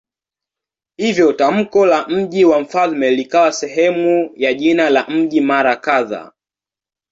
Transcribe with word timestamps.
Hivyo 0.97 1.33
tamko 1.33 1.85
la 1.85 2.07
"mji 2.07 2.45
wa 2.45 2.59
mfalme" 2.59 3.09
likawa 3.11 3.51
sehemu 3.51 4.31
ya 4.35 4.53
jina 4.53 4.89
la 4.89 5.07
mji 5.07 5.41
mara 5.41 5.75
kadhaa. 5.75 6.31